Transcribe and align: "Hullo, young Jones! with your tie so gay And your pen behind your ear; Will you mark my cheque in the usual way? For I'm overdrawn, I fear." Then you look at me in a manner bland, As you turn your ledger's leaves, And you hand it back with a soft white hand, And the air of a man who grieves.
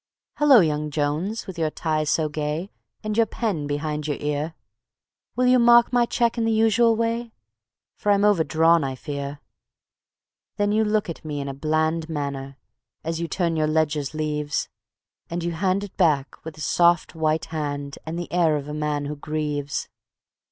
"Hullo, 0.39 0.61
young 0.61 0.89
Jones! 0.89 1.45
with 1.45 1.59
your 1.59 1.69
tie 1.69 2.05
so 2.05 2.27
gay 2.27 2.71
And 3.03 3.15
your 3.15 3.27
pen 3.27 3.67
behind 3.67 4.07
your 4.07 4.17
ear; 4.19 4.55
Will 5.35 5.45
you 5.45 5.59
mark 5.59 5.93
my 5.93 6.07
cheque 6.07 6.39
in 6.39 6.43
the 6.43 6.51
usual 6.51 6.95
way? 6.95 7.33
For 7.97 8.11
I'm 8.11 8.25
overdrawn, 8.25 8.83
I 8.83 8.95
fear." 8.95 9.41
Then 10.57 10.71
you 10.71 10.83
look 10.83 11.07
at 11.07 11.23
me 11.23 11.39
in 11.39 11.47
a 11.47 11.53
manner 11.53 12.07
bland, 12.07 12.55
As 13.03 13.19
you 13.21 13.27
turn 13.27 13.55
your 13.55 13.67
ledger's 13.67 14.15
leaves, 14.15 14.69
And 15.29 15.43
you 15.43 15.51
hand 15.51 15.83
it 15.83 15.95
back 15.97 16.43
with 16.43 16.57
a 16.57 16.61
soft 16.61 17.13
white 17.13 17.45
hand, 17.53 17.99
And 18.03 18.17
the 18.17 18.33
air 18.33 18.55
of 18.55 18.67
a 18.67 18.73
man 18.73 19.05
who 19.05 19.15
grieves. 19.15 19.87